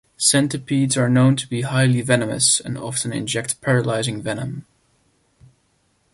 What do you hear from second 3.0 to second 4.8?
inject paralyzing venom.